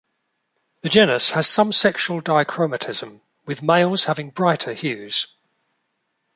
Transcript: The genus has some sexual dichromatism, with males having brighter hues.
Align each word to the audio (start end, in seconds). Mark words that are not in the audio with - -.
The 0.81 0.89
genus 0.89 1.29
has 1.33 1.47
some 1.47 1.71
sexual 1.71 2.21
dichromatism, 2.23 3.21
with 3.45 3.61
males 3.61 4.05
having 4.05 4.31
brighter 4.31 4.73
hues. 4.73 5.35